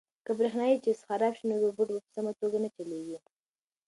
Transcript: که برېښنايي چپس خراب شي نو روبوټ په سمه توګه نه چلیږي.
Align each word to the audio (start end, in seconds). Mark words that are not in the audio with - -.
که 0.25 0.31
برېښنايي 0.37 0.77
چپس 0.83 1.01
خراب 1.07 1.33
شي 1.39 1.45
نو 1.49 1.55
روبوټ 1.63 1.87
په 2.03 2.09
سمه 2.15 2.31
توګه 2.39 2.57
نه 2.63 2.69
چلیږي. 2.75 3.17